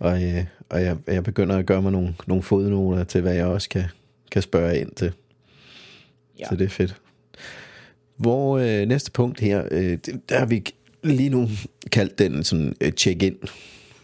[0.00, 3.46] Og, øh, og jeg, jeg begynder at gøre mig nogle, nogle fodnoter til, hvad jeg
[3.46, 3.84] også kan,
[4.30, 5.12] kan spørge ind til.
[6.38, 6.48] Ja.
[6.48, 7.00] Så det er fedt.
[8.16, 10.64] Hvor øh, næste punkt her, øh, der har vi
[11.04, 11.48] lige nu
[11.92, 13.36] kaldt den sådan øh, check-in.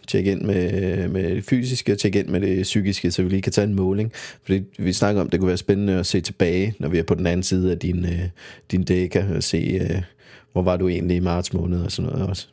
[0.09, 3.75] Check-in med, med det fysiske, check-in med det psykiske, så vi lige kan tage en
[3.75, 4.11] måling.
[4.43, 7.15] Fordi vi snakker om, det kunne være spændende at se tilbage, når vi er på
[7.15, 8.29] den anden side af din, øh,
[8.71, 10.01] din dækker, og se, øh,
[10.53, 12.47] hvor var du egentlig i marts måned og sådan noget også.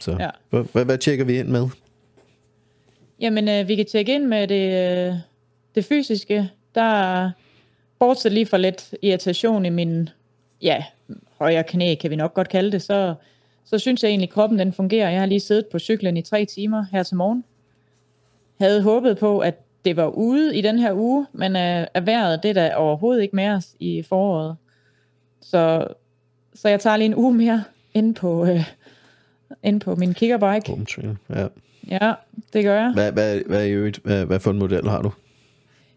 [0.00, 0.28] Så ja.
[0.50, 1.68] hvad, hvad, hvad tjekker vi ind med?
[3.20, 4.64] Jamen, øh, vi kan tjekke ind med det,
[5.08, 5.14] øh,
[5.74, 6.48] det fysiske.
[6.74, 7.30] Der
[7.98, 10.08] bortset lige for lidt irritation i min
[10.62, 10.84] ja,
[11.38, 13.14] højre knæ, kan vi nok godt kalde det, så,
[13.70, 15.10] så synes jeg egentlig, at kroppen den fungerer.
[15.10, 17.44] Jeg har lige siddet på cyklen i tre timer her til morgen.
[18.60, 19.54] Havde håbet på, at
[19.84, 23.62] det var ude i den her uge, men er vejret det der overhovedet ikke mere
[23.80, 24.56] i foråret.
[25.40, 25.86] Så,
[26.54, 28.64] så jeg tager lige en uge mere ind på, øh,
[29.62, 30.70] ind på min kickerbike.
[30.70, 31.46] Home trainer, ja.
[31.88, 32.12] Ja,
[32.52, 32.92] det gør jeg.
[32.92, 35.10] Hvad, hvad, hvad, er hvad, hvad for en model har du?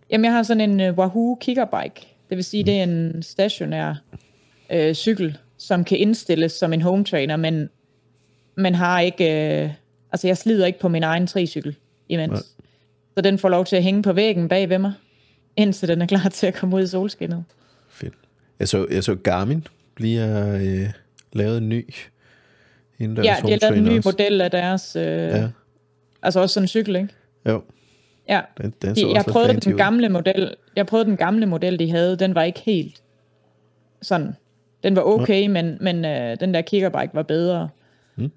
[0.10, 2.08] Jamen, jeg har sådan en uh, Wahoo kickerbike.
[2.30, 2.66] Det vil sige, mm.
[2.66, 3.94] det er en stationær
[4.70, 7.70] øh, cykel, som kan indstilles som en home trainer, men
[8.56, 9.26] man har ikke,
[9.64, 9.70] øh,
[10.12, 11.76] altså jeg slider ikke på min egen tricykel
[12.10, 12.32] imens.
[12.32, 12.42] Nej.
[13.16, 14.94] Så den får lov til at hænge på væggen bag ved mig,
[15.56, 17.44] indtil den er klar til at komme ud i solskinnet.
[17.90, 18.14] Fedt.
[18.60, 19.68] Jeg så, jeg så Garmin
[20.00, 20.90] har øh,
[21.34, 21.94] lavet en ny
[23.00, 24.10] Ja, de har lavet en ny også.
[24.10, 25.50] model af deres, øh, ja.
[26.22, 27.10] altså også sådan en cykel, ikke?
[27.50, 27.64] Jo.
[28.30, 31.92] Ja, den, den de, jeg prøvede den gamle model, jeg prøvede den gamle model, de
[31.92, 33.02] havde, den var ikke helt
[34.02, 34.36] sådan
[34.84, 37.70] den var okay, men, men øh, den der kickerbike var bedre.
[38.16, 38.32] Mm.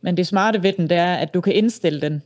[0.00, 2.22] Men det smarte ved den, det er, at du kan indstille den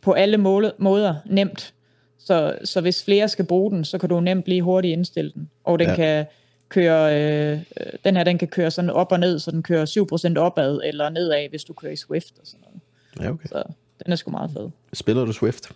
[0.00, 1.74] på alle måle, måder nemt.
[2.18, 5.50] Så, så hvis flere skal bruge den, så kan du nemt lige hurtigt indstille den.
[5.64, 5.94] Og den ja.
[5.94, 6.26] kan
[6.68, 7.60] køre, øh,
[8.04, 11.08] den her den kan køre sådan op og ned, så den kører 7% opad eller
[11.08, 12.80] nedad, hvis du kører i Swift og sådan noget.
[13.20, 13.48] Ja, okay.
[13.48, 13.62] Så
[14.04, 14.70] den er sgu meget fed.
[14.92, 15.72] Spiller du Swift?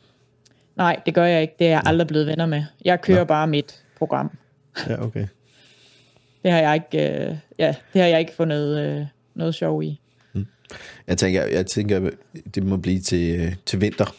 [0.76, 1.54] Nej, det gør jeg ikke.
[1.58, 2.64] Det er jeg aldrig blevet venner med.
[2.84, 3.24] Jeg kører ja.
[3.24, 4.38] bare mit program.
[4.88, 5.26] Ja, okay.
[6.42, 10.00] Det har jeg ikke, øh, ja, det har jeg ikke fundet øh, noget sjov i.
[10.32, 10.46] Hmm.
[11.06, 12.10] Jeg tænker, jeg tænker,
[12.54, 14.14] det må blive til, øh, til vinter,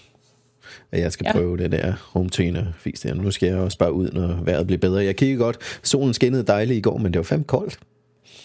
[0.91, 1.31] at jeg skal ja.
[1.31, 3.13] prøve det der home trainer fis der.
[3.13, 5.03] Nu skal jeg også bare ud, når vejret bliver bedre.
[5.03, 5.57] Jeg kigger godt.
[5.83, 7.79] Solen skinnede dejligt i går, men det var fandme koldt.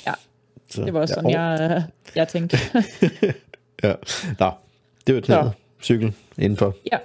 [0.07, 0.13] Ja,
[0.71, 1.83] Så, det var også sådan, ja, jeg,
[2.15, 2.59] jeg tænkte.
[3.85, 3.93] ja,
[4.39, 4.51] nå,
[5.07, 6.77] det var et cykel indenfor.
[6.93, 6.99] Ja.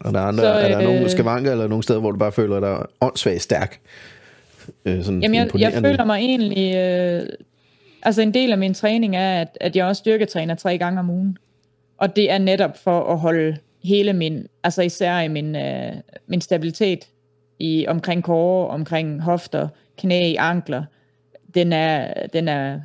[0.00, 2.18] Og der er, andre, Så, er der øh, nogle skavanker eller nogle steder, hvor du
[2.18, 3.80] bare føler dig åndssvagt stærk?
[4.84, 6.74] Øh, sådan Jamen, jeg, jeg føler mig egentlig...
[6.74, 7.28] Øh,
[8.02, 11.10] altså en del af min træning er, at, at jeg også styrketræner tre gange om
[11.10, 11.36] ugen.
[11.98, 15.92] Og det er netop for at holde hele min, altså især i min, øh,
[16.26, 17.08] min stabilitet
[17.58, 20.84] i omkring kåre, omkring hofter, knæ, ankler,
[21.54, 22.80] den er, den er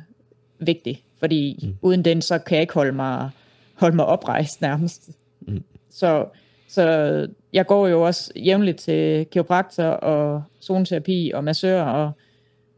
[0.58, 1.76] vigtig, fordi mm.
[1.82, 3.30] uden den, så kan jeg ikke holde mig,
[3.74, 5.10] holde mig oprejst nærmest.
[5.40, 5.64] Mm.
[5.90, 6.26] Så,
[6.68, 12.12] så jeg går jo også jævnligt til kiropraktor og zoneterapi og massør, og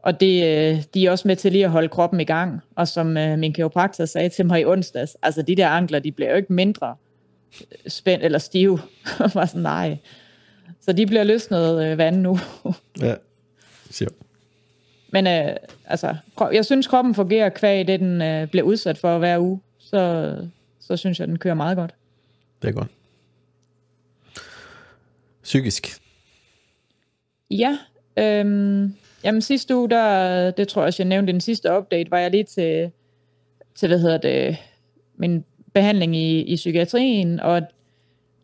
[0.03, 2.61] og det, øh, de er også med til lige at holde kroppen i gang.
[2.75, 6.11] Og som øh, min kiropraktor sagde til mig i onsdags, altså de der ankler, de
[6.11, 6.95] bliver jo ikke mindre
[7.87, 8.79] spændt eller stive.
[9.33, 9.97] var sådan, nej.
[10.81, 12.39] Så de bliver løsnet øh, vand nu.
[13.01, 13.15] ja,
[13.91, 14.15] sjovt.
[15.11, 16.15] Men øh, altså,
[16.51, 19.59] jeg synes, kroppen fungerer kvæg det, den øh, bliver udsat for hver uge.
[19.79, 20.35] Så,
[20.79, 21.93] så synes jeg, den kører meget godt.
[22.61, 22.87] Det er godt.
[25.49, 26.01] Psykisk?
[27.51, 27.77] Ja.
[28.17, 32.11] Øhm, jamen sidste uge, der, det tror jeg også, jeg nævnte i den sidste update,
[32.11, 32.91] var jeg lige til,
[33.75, 34.57] til hvad hedder det,
[35.17, 37.61] min behandling i, i psykiatrien, og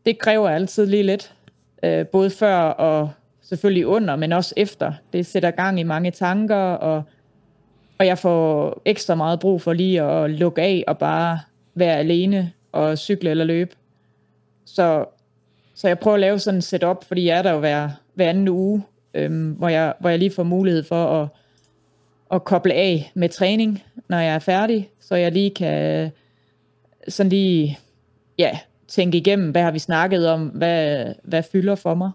[0.06, 1.34] det kræver altid lige lidt,
[1.84, 4.94] øh, både før og selvfølgelig under, men også efter.
[5.14, 7.04] Det sætter gang i mange tanker, og,
[7.98, 11.40] og jeg får ekstra meget brug for lige at lukke af og bare
[11.76, 13.76] være alene og cykle eller løbe.
[14.66, 15.06] Så,
[15.76, 18.30] så jeg prøver at lave sådan et setup, fordi jeg er der jo hver, hver
[18.30, 18.84] anden uge,
[19.14, 21.28] øhm, hvor, jeg, hvor jeg lige får mulighed for at,
[22.32, 26.12] at koble af med træning, når jeg er færdig, så jeg lige kan
[27.08, 27.80] sådan lige
[28.38, 32.12] ja, tænke igennem, hvad har vi snakket om, hvad, hvad fylder for mig.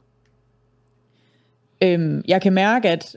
[1.83, 3.17] Øhm, jeg kan mærke, at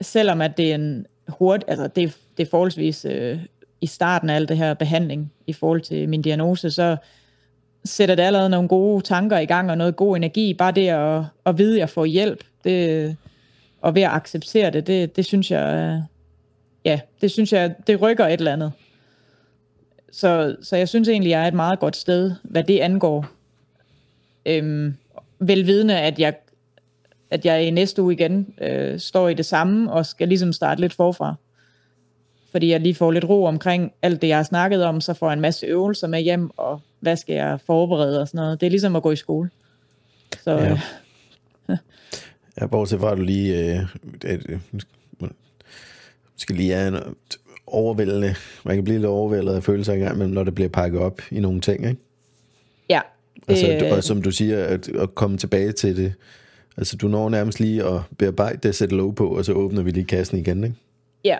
[0.00, 3.38] selvom at det er en hurt, altså det, det er forholdsvis øh,
[3.80, 6.96] i starten af alt det her behandling i forhold til min diagnose, så
[7.86, 10.54] sætter det allerede nogle gode tanker i gang og noget god energi.
[10.54, 13.16] Bare det at, at vide, at jeg får hjælp, det,
[13.80, 16.02] og ved at acceptere det, det, det synes jeg,
[16.84, 18.72] ja, det synes jeg, det rykker et eller andet.
[20.12, 23.26] Så, så jeg synes egentlig, jeg er et meget godt sted, hvad det angår.
[24.46, 24.96] Øhm,
[25.38, 26.34] velvidende, at jeg,
[27.30, 30.80] at jeg i næste uge igen øh, står i det samme, og skal ligesom starte
[30.80, 31.34] lidt forfra.
[32.56, 35.26] Fordi jeg lige får lidt ro omkring alt det, jeg har snakket om, så får
[35.26, 38.60] jeg en masse øvelser med hjem, og hvad skal jeg forberede og sådan noget.
[38.60, 39.50] Det er ligesom at gå i skole.
[40.42, 40.78] Så, ja.
[41.70, 41.76] Øh,
[42.60, 43.76] ja, bortset fra, at du lige...
[43.76, 43.82] Øh,
[44.24, 44.58] øh,
[46.36, 47.00] skal lige have
[47.66, 48.34] overvældende.
[48.64, 51.40] Man kan blive lidt overvældet af følelser engang, men når det bliver pakket op i
[51.40, 52.00] nogle ting, ikke?
[52.88, 53.00] Ja.
[53.48, 56.14] Altså, det, og som du siger, at, at komme tilbage til det.
[56.76, 59.90] Altså, du når nærmest lige at bearbejde det, sætte lov på, og så åbner vi
[59.90, 60.76] lige kassen igen, ikke?
[61.24, 61.36] Ja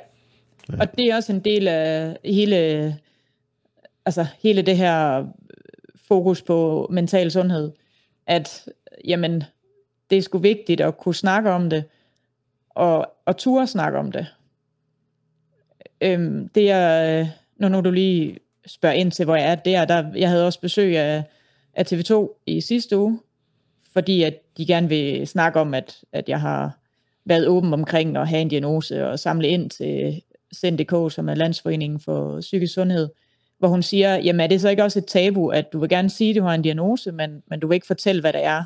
[0.73, 0.81] ja.
[0.81, 2.97] Og det er også en del af hele,
[4.05, 5.27] altså, hele det her
[6.09, 7.73] fokus på mental sundhed,
[8.27, 8.69] at
[9.05, 9.45] jamen,
[10.11, 11.85] det er sgu vigtigt at kunne snakke om det,
[12.71, 14.27] og, og ture snakke om det.
[16.01, 17.27] Øhm, det er,
[17.57, 20.61] når, når du lige spørger ind til, hvor jeg er der, der jeg havde også
[20.61, 21.25] besøg af,
[21.75, 23.21] af TV2 i sidste uge,
[23.93, 26.79] fordi at de gerne vil snakke om, at, at jeg har
[27.25, 30.23] været åben omkring at have en diagnose og samle ind til
[30.55, 33.09] CNDK, som er Landsforeningen for Psykisk Sundhed,
[33.59, 36.11] hvor hun siger, jamen er det så ikke også et tabu, at du vil gerne
[36.11, 38.65] sige, at du har en diagnose, men, men du vil ikke fortælle, hvad det er.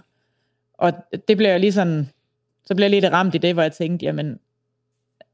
[0.74, 0.92] Og
[1.28, 2.08] det bliver jeg lige sådan,
[2.64, 4.38] så bliver jeg lidt ramt i det, hvor jeg tænkte, jamen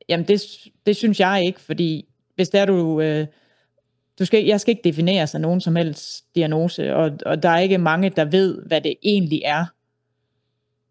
[0.08, 0.42] Jamen, det,
[0.86, 3.00] det synes jeg ikke, fordi hvis der du...
[3.00, 3.26] Øh,
[4.18, 7.58] du skal, jeg skal ikke definere sig nogen som helst diagnose, og, og der er
[7.58, 9.66] ikke mange, der ved, hvad det egentlig er,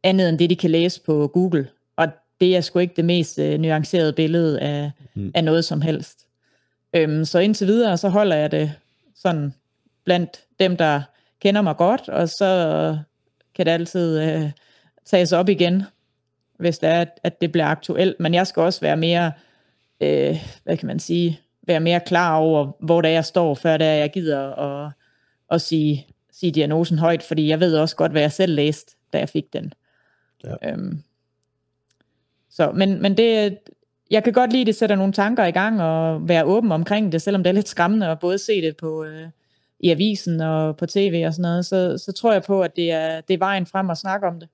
[0.03, 1.69] andet end det, de kan læse på Google.
[2.39, 5.31] Det er sgu ikke det mest øh, nuancerede billede af, mm.
[5.35, 6.27] af noget som helst.
[6.93, 8.73] Øhm, så indtil videre, så holder jeg det
[9.15, 9.53] sådan
[10.03, 11.01] blandt dem, der
[11.39, 12.97] kender mig godt, og så
[13.55, 14.51] kan det altid øh,
[15.05, 15.83] tages op igen,
[16.57, 18.19] hvis det er, at det bliver aktuelt.
[18.19, 19.31] Men jeg skal også være mere,
[20.01, 23.77] øh, hvad kan man sige, være mere klar over, hvor det er, jeg står, før
[23.77, 24.91] det er, jeg gider at,
[25.51, 29.19] at sige, sige diagnosen højt, fordi jeg ved også godt, hvad jeg selv læste, da
[29.19, 29.73] jeg fik den.
[30.43, 30.71] Ja.
[30.71, 31.03] Øhm,
[32.55, 33.57] så, men, men det,
[34.11, 37.11] jeg kan godt lide, at det sætter nogle tanker i gang, og være åben omkring
[37.11, 39.27] det, selvom det er lidt skræmmende at både se det på, øh,
[39.79, 42.91] i avisen og på tv og sådan noget, så, så tror jeg på, at det
[42.91, 44.49] er, det er vejen frem at snakke om det.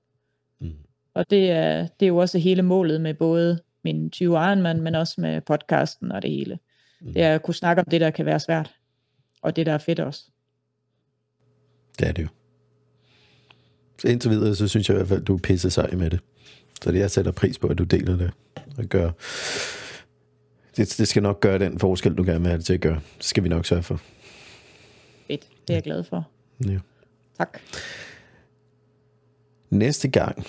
[1.14, 4.94] Og det er, det er jo også hele målet med både min 20 Ironman, men
[4.94, 6.58] også med podcasten og det hele.
[7.00, 7.12] Mm.
[7.12, 8.74] Det er at kunne snakke om det, der kan være svært,
[9.42, 10.24] og det, der er fedt også.
[11.98, 12.28] Det er det jo.
[13.98, 16.10] Så indtil videre, så synes jeg i hvert fald, at du er pisse sej med
[16.10, 16.20] det.
[16.82, 18.30] Så det, jeg sætter pris på, at du deler det
[18.78, 19.10] og gør...
[20.76, 23.00] Det, det skal nok gøre den forskel, du gerne vil have det til at gøre.
[23.16, 24.00] Det skal vi nok sørge for.
[25.26, 25.48] Fedt.
[25.68, 26.28] Det er jeg glad for.
[26.66, 26.78] Ja.
[27.38, 27.58] Tak.
[29.70, 30.46] Næste gang,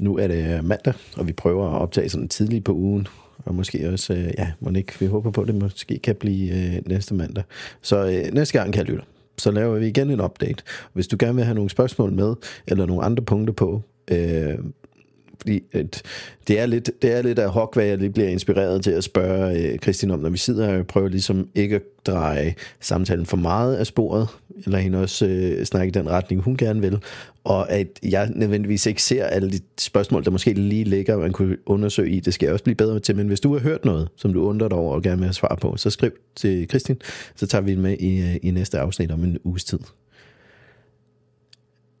[0.00, 3.08] nu er det mandag, og vi prøver at optage sådan tidligt på ugen,
[3.44, 6.76] og måske også, øh, ja, må ikke, vi håber på, at det måske kan blive
[6.76, 7.44] øh, næste mandag.
[7.82, 9.02] Så øh, næste gang, kan lytte,
[9.38, 10.64] så laver vi igen en update.
[10.92, 12.34] Hvis du gerne vil have nogle spørgsmål med,
[12.66, 14.58] eller nogle andre punkter på, øh,
[15.40, 16.02] fordi at
[16.48, 19.04] det, er lidt, det er lidt af hok, hvad jeg lige bliver inspireret til at
[19.04, 23.26] spørge øh, Christine om, når vi sidder her og prøver ligesom ikke at dreje samtalen
[23.26, 24.28] for meget af sporet,
[24.64, 26.98] eller hende også øh, snakke i den retning, hun gerne vil,
[27.44, 31.56] og at jeg nødvendigvis ikke ser alle de spørgsmål, der måske lige ligger, man kunne
[31.66, 32.20] undersøge i.
[32.20, 34.42] Det skal jeg også blive bedre til, men hvis du har hørt noget, som du
[34.42, 36.98] undrer dig over og gerne vil have svar på, så skriv til Christine,
[37.36, 39.78] så tager vi det med i, øh, i næste afsnit om en uges tid.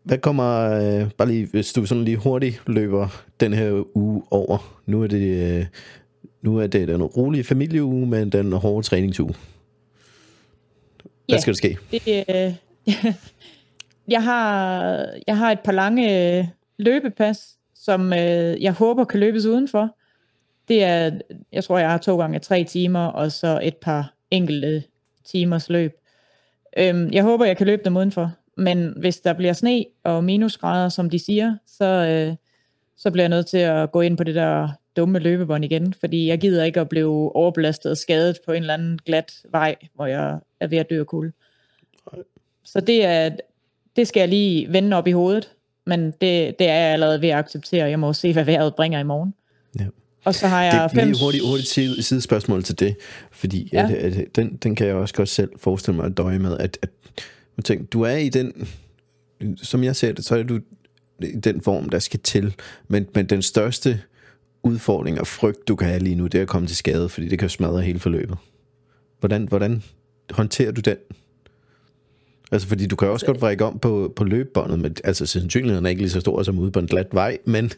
[0.02, 4.80] Hvad kommer, øh, bare lige, hvis du sådan lige hurtigt løber den her uge over.
[4.86, 5.66] Nu er det, øh,
[6.42, 9.34] nu er det den rolige familieuge, men den hårde træningsuge.
[11.02, 11.38] Hvad Ja.
[11.40, 11.76] skal der ske?
[11.90, 12.54] Det, øh,
[14.14, 16.44] jeg, har, jeg har et par lange øh,
[16.78, 19.96] løbepas, som øh, jeg håber kan løbes udenfor.
[20.68, 21.10] Det er,
[21.52, 24.82] jeg tror, jeg har to gange tre timer, og så et par enkelte
[25.24, 25.92] timers løb.
[26.78, 28.32] Øhm, jeg håber, jeg kan løbe dem udenfor.
[28.60, 32.36] Men hvis der bliver sne og minusgrader, som de siger, så, øh,
[32.96, 36.26] så bliver jeg nødt til at gå ind på det der dumme løbebånd igen, fordi
[36.26, 40.06] jeg gider ikke at blive overbelastet og skadet på en eller anden glat vej, hvor
[40.06, 41.32] jeg er ved at dø af kulde.
[42.64, 43.30] Så det, er,
[43.96, 45.50] det skal jeg lige vende op i hovedet,
[45.86, 47.88] men det, det er jeg allerede ved at acceptere.
[47.88, 49.34] Jeg må se, hvad vejret bringer i morgen.
[49.78, 49.86] Ja.
[50.24, 51.08] Og så har jeg Det fem...
[51.08, 52.96] lige hurtigt, hurtigt side, sidespørgsmål til det,
[53.32, 53.70] fordi.
[53.72, 53.88] Ja.
[53.90, 56.78] at, at, den, den kan jeg også godt selv forestille mig at døje med, at,
[56.82, 56.90] at
[57.60, 58.68] du, tænk, du er i den,
[59.56, 60.60] som jeg ser det, så er du
[61.22, 62.54] i den form, der skal til,
[62.88, 64.00] men, men den største
[64.62, 67.28] udfordring og frygt, du kan have lige nu, det er at komme til skade, fordi
[67.28, 68.36] det kan smadre hele forløbet.
[69.20, 69.82] Hvordan, hvordan
[70.30, 70.96] håndterer du den?
[72.52, 75.90] Altså, fordi du kan også godt vrikke om på, på løbebåndet, men altså, sandsynligheden er
[75.90, 77.70] ikke lige så stor som ude på en glat vej, men,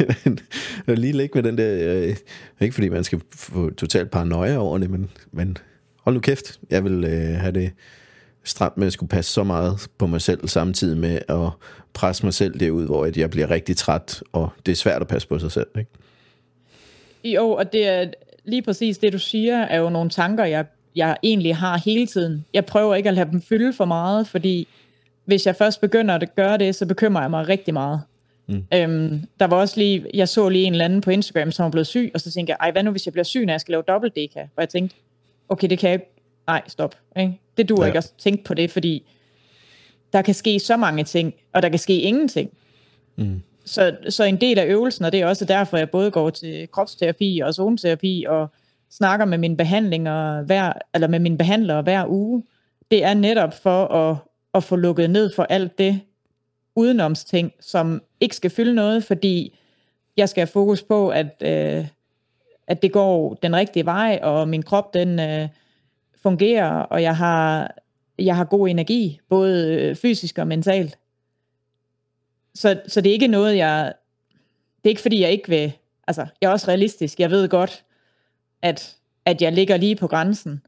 [0.86, 2.16] men lige ligge med den der, øh,
[2.60, 5.56] ikke fordi man skal få totalt paranoia over det, men, men
[5.96, 7.72] hold nu kæft, jeg vil øh, have det
[8.44, 11.50] stramt med at skulle passe så meget på mig selv, samtidig med at
[11.92, 15.28] presse mig selv derud, hvor jeg bliver rigtig træt, og det er svært at passe
[15.28, 15.90] på sig selv, ikke?
[17.24, 18.06] Jo, og det er
[18.44, 22.44] lige præcis det, du siger, er jo nogle tanker, jeg, jeg egentlig har hele tiden.
[22.54, 24.68] Jeg prøver ikke at lade dem fylde for meget, fordi
[25.24, 28.00] hvis jeg først begynder at gøre det, så bekymrer jeg mig rigtig meget.
[28.46, 28.64] Mm.
[28.74, 31.70] Øhm, der var også lige, jeg så lige en eller anden på Instagram, som var
[31.70, 33.60] blevet syg, og så tænkte jeg, ej, hvad nu hvis jeg bliver syg, når jeg
[33.60, 34.40] skal lave dobbelt deka?
[34.40, 34.96] Og jeg tænkte,
[35.48, 36.06] okay, det kan jeg ikke,
[36.46, 36.94] nej, stop.
[37.16, 37.38] Ikke?
[37.56, 37.86] Det duer Ja.
[37.86, 39.02] ikke at tænke på det, fordi
[40.12, 42.50] der kan ske så mange ting, og der kan ske ingenting.
[43.64, 46.68] Så, så en del af øvelsen, og det er også derfor, jeg både går til
[46.72, 48.48] kropsterapi og zoneterapi og
[48.90, 52.42] snakker med mine behandlinger hver, eller med mine behandlere hver uge,
[52.90, 54.16] det er netop for at,
[54.54, 56.00] at få lukket ned for alt det
[56.76, 59.58] udenomsting, som ikke skal fylde noget, fordi
[60.16, 61.86] jeg skal have fokus på, at, øh,
[62.66, 65.48] at det går den rigtige vej, og min krop den øh,
[66.22, 67.74] fungerer, og jeg har,
[68.18, 70.98] jeg har god energi, både øh, fysisk og mentalt.
[72.54, 73.92] Så, så det er ikke noget, jeg...
[74.76, 75.72] Det er ikke fordi, jeg ikke vil...
[76.06, 77.20] Altså, jeg er også realistisk.
[77.20, 77.84] Jeg ved godt,
[78.62, 80.62] at, at jeg ligger lige på grænsen.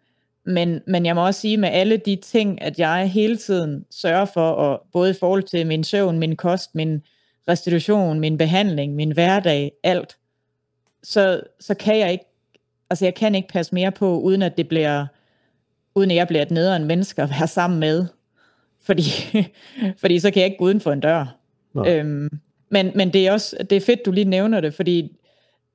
[0.46, 4.24] Men, men jeg må også sige med alle de ting, at jeg hele tiden sørger
[4.24, 7.02] for, at, både i forhold til min søvn, min kost, min
[7.48, 10.16] restitution, min behandling, min hverdag, alt,
[11.02, 12.24] så, så kan jeg ikke,
[12.90, 15.06] altså jeg kan ikke passe mere på, uden at det bliver,
[15.94, 18.06] uden at jeg bliver et nederen menneske at være sammen med.
[18.82, 19.02] Fordi,
[20.00, 21.36] fordi så kan jeg ikke gå uden for en dør.
[21.74, 21.96] Nej.
[21.96, 22.28] Øhm,
[22.68, 25.16] men, men det er også det er fedt, du lige nævner det, fordi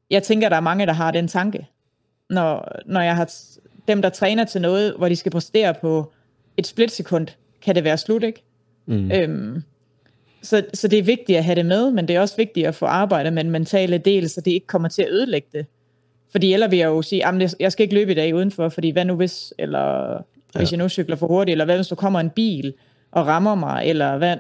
[0.10, 1.68] jeg tænker, der er mange, der har den tanke.
[2.30, 3.34] Når, når jeg har
[3.88, 6.12] dem, der træner til noget, hvor de skal præstere på
[6.58, 7.28] et splitsekund,
[7.62, 8.44] kan det være slut, ikke?
[8.86, 9.12] Mm.
[9.12, 9.64] Øhm,
[10.42, 12.76] så, så det er vigtigt at have det med, men det er også vigtigt at
[12.76, 15.66] få arbejdet med den mentale del, så det ikke kommer til at ødelægge det.
[16.32, 18.89] Fordi ellers vil jeg jo sige, at jeg skal ikke løbe i dag udenfor, fordi
[18.89, 20.18] hvad nu hvis, eller
[20.58, 20.76] hvis Ja.
[20.76, 22.74] jeg nu cykler for hurtigt, eller hvad hvis der kommer en bil
[23.12, 24.38] og rammer mig, eller hvad,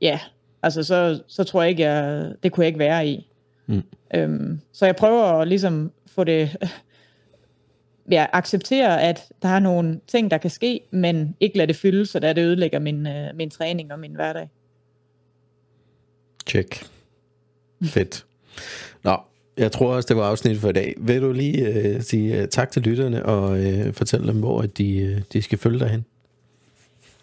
[0.00, 0.20] ja,
[0.62, 3.30] altså så, så tror jeg ikke, jeg, det kunne jeg ikke være i.
[3.66, 3.82] Mm.
[4.14, 6.56] Øhm, så jeg prøver at ligesom få det,
[8.10, 12.06] ja, acceptere, at der er nogle ting, der kan ske, men ikke lade det fylde,
[12.06, 14.48] så det ødelægger min, øh, min træning og min hverdag.
[16.48, 16.86] Check.
[17.84, 18.26] Fedt.
[19.04, 19.16] Nå,
[19.58, 20.94] jeg tror også, det var afsnit for i dag.
[20.98, 24.96] Vil du lige øh, sige øh, tak til lytterne og øh, fortælle dem, hvor de,
[24.96, 26.04] øh, de skal følge dig hen?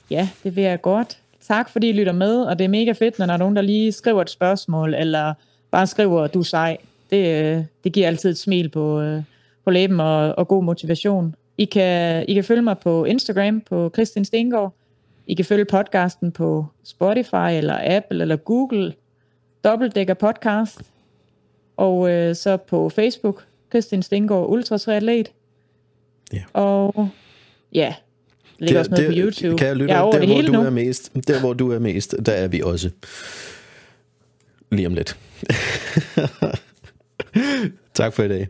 [0.10, 1.18] Ja, det vil jeg godt.
[1.48, 3.62] Tak fordi I lytter med, og det er mega fedt, når der er nogen, der
[3.62, 5.34] lige skriver et spørgsmål, eller
[5.72, 6.78] bare skriver, du er sej.
[7.10, 9.24] Det, øh, det giver altid et smil på, øh,
[9.64, 11.36] på læben og, og god motivation.
[11.58, 14.74] I kan, I kan følge mig på Instagram på Kristin Stengård.
[15.28, 18.94] I kan følge podcasten på Spotify eller Apple eller Google.
[19.64, 20.82] Dobbeltdækker podcast.
[21.78, 25.32] Og øh, så på Facebook, Kristin Stengård Ultratriatlet.
[26.34, 26.44] Ja.
[26.54, 27.10] Og
[27.74, 27.96] ja,
[28.60, 29.58] der ligger også noget på YouTube.
[29.58, 30.62] Kan jeg lytte, jeg er over der, det hvor hele du nu.
[30.62, 32.90] er mest, der hvor du er mest, der er vi også.
[34.72, 35.18] Lige om lidt.
[37.94, 38.48] tak for i dag.